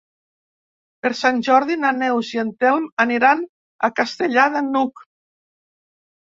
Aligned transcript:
Per 1.05 1.09
Sant 1.17 1.41
Jordi 1.47 1.77
na 1.81 1.91
Neus 1.97 2.31
i 2.37 2.41
en 2.45 2.49
Telm 2.63 2.87
aniran 3.05 3.45
a 3.89 3.91
Castellar 4.01 4.49
de 4.57 4.65
n'Hug. 4.71 5.05